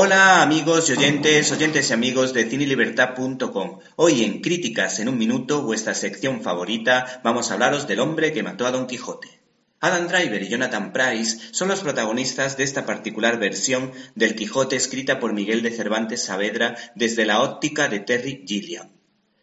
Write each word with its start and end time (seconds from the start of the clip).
Hola 0.00 0.42
amigos 0.42 0.88
y 0.88 0.92
oyentes, 0.92 1.50
oyentes 1.50 1.90
y 1.90 1.92
amigos 1.92 2.32
de 2.32 2.48
cinelibertad.com. 2.48 3.80
Hoy 3.96 4.22
en 4.22 4.40
Críticas 4.40 5.00
en 5.00 5.08
un 5.08 5.18
Minuto, 5.18 5.62
vuestra 5.62 5.92
sección 5.92 6.40
favorita, 6.40 7.20
vamos 7.24 7.50
a 7.50 7.54
hablaros 7.54 7.88
del 7.88 7.98
hombre 7.98 8.32
que 8.32 8.44
mató 8.44 8.64
a 8.64 8.70
Don 8.70 8.86
Quijote. 8.86 9.40
Adam 9.80 10.06
Driver 10.06 10.40
y 10.40 10.48
Jonathan 10.48 10.92
Price 10.92 11.48
son 11.50 11.66
los 11.66 11.80
protagonistas 11.80 12.56
de 12.56 12.62
esta 12.62 12.86
particular 12.86 13.40
versión 13.40 13.90
del 14.14 14.36
Quijote 14.36 14.76
escrita 14.76 15.18
por 15.18 15.32
Miguel 15.32 15.62
de 15.62 15.72
Cervantes 15.72 16.22
Saavedra 16.22 16.76
desde 16.94 17.26
la 17.26 17.42
óptica 17.42 17.88
de 17.88 17.98
Terry 17.98 18.44
Gilliam. 18.46 18.90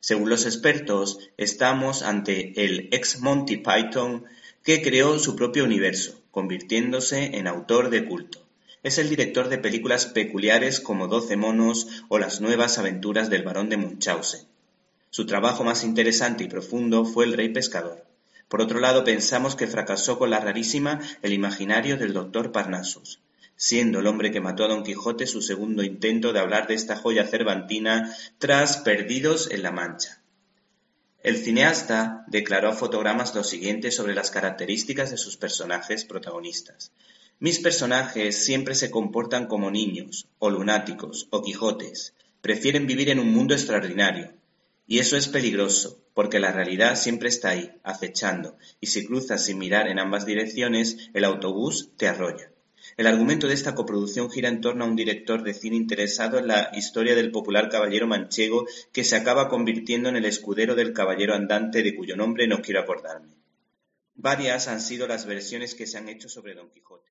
Según 0.00 0.28
los 0.28 0.44
expertos, 0.44 1.30
estamos 1.38 2.02
ante 2.02 2.62
el 2.62 2.90
ex 2.92 3.20
Monty 3.20 3.56
Python 3.56 4.26
que 4.62 4.82
creó 4.82 5.18
su 5.18 5.34
propio 5.34 5.64
universo, 5.64 6.20
convirtiéndose 6.30 7.38
en 7.38 7.46
autor 7.46 7.88
de 7.88 8.04
culto. 8.04 8.41
Es 8.82 8.98
el 8.98 9.08
director 9.08 9.48
de 9.48 9.58
películas 9.58 10.06
peculiares 10.06 10.80
como 10.80 11.06
Doce 11.06 11.36
monos 11.36 12.04
o 12.08 12.18
Las 12.18 12.40
nuevas 12.40 12.78
aventuras 12.78 13.30
del 13.30 13.44
barón 13.44 13.68
de 13.68 13.76
Munchausen. 13.76 14.40
Su 15.10 15.24
trabajo 15.24 15.62
más 15.62 15.84
interesante 15.84 16.42
y 16.42 16.48
profundo 16.48 17.04
fue 17.04 17.26
El 17.26 17.34
rey 17.34 17.50
pescador. 17.50 18.04
Por 18.48 18.60
otro 18.60 18.80
lado, 18.80 19.04
pensamos 19.04 19.54
que 19.54 19.68
fracasó 19.68 20.18
con 20.18 20.30
la 20.30 20.40
rarísima 20.40 21.00
El 21.22 21.32
imaginario 21.32 21.96
del 21.96 22.12
doctor 22.12 22.50
Parnassus, 22.50 23.20
siendo 23.56 24.00
el 24.00 24.08
hombre 24.08 24.32
que 24.32 24.40
mató 24.40 24.64
a 24.64 24.68
Don 24.68 24.82
Quijote 24.82 25.28
su 25.28 25.42
segundo 25.42 25.84
intento 25.84 26.32
de 26.32 26.40
hablar 26.40 26.66
de 26.66 26.74
esta 26.74 26.96
joya 26.96 27.24
cervantina 27.24 28.12
tras 28.38 28.78
Perdidos 28.78 29.48
en 29.52 29.62
la 29.62 29.70
Mancha. 29.70 30.20
El 31.22 31.36
cineasta 31.36 32.24
declaró 32.26 32.70
a 32.70 32.74
Fotogramas 32.74 33.32
lo 33.36 33.44
siguiente 33.44 33.92
sobre 33.92 34.14
las 34.14 34.32
características 34.32 35.12
de 35.12 35.18
sus 35.18 35.36
personajes 35.36 36.04
protagonistas. 36.04 36.90
Mis 37.38 37.58
personajes 37.58 38.44
siempre 38.44 38.74
se 38.74 38.90
comportan 38.90 39.46
como 39.46 39.70
niños, 39.70 40.28
o 40.38 40.50
lunáticos, 40.50 41.26
o 41.30 41.42
Quijotes. 41.42 42.14
Prefieren 42.40 42.86
vivir 42.86 43.10
en 43.10 43.18
un 43.18 43.32
mundo 43.32 43.54
extraordinario. 43.54 44.32
Y 44.86 44.98
eso 44.98 45.16
es 45.16 45.28
peligroso, 45.28 46.00
porque 46.14 46.40
la 46.40 46.52
realidad 46.52 46.96
siempre 46.96 47.28
está 47.28 47.50
ahí, 47.50 47.72
acechando, 47.82 48.56
y 48.80 48.88
si 48.88 49.04
cruzas 49.06 49.44
sin 49.44 49.58
mirar 49.58 49.88
en 49.88 49.98
ambas 49.98 50.26
direcciones, 50.26 51.10
el 51.14 51.24
autobús 51.24 51.90
te 51.96 52.08
arrolla. 52.08 52.52
El 52.96 53.06
argumento 53.06 53.46
de 53.46 53.54
esta 53.54 53.74
coproducción 53.74 54.30
gira 54.30 54.48
en 54.48 54.60
torno 54.60 54.84
a 54.84 54.88
un 54.88 54.96
director 54.96 55.42
de 55.42 55.54
cine 55.54 55.76
interesado 55.76 56.38
en 56.38 56.48
la 56.48 56.70
historia 56.74 57.14
del 57.14 57.30
popular 57.30 57.68
caballero 57.68 58.06
manchego 58.06 58.66
que 58.92 59.04
se 59.04 59.16
acaba 59.16 59.48
convirtiendo 59.48 60.08
en 60.08 60.16
el 60.16 60.24
escudero 60.24 60.74
del 60.74 60.92
caballero 60.92 61.34
andante 61.34 61.82
de 61.82 61.94
cuyo 61.94 62.16
nombre 62.16 62.46
no 62.48 62.60
quiero 62.60 62.80
acordarme. 62.80 63.36
Varias 64.14 64.68
han 64.68 64.80
sido 64.80 65.06
las 65.06 65.26
versiones 65.26 65.74
que 65.74 65.86
se 65.86 65.96
han 65.98 66.08
hecho 66.08 66.28
sobre 66.28 66.54
Don 66.54 66.70
Quijote. 66.70 67.10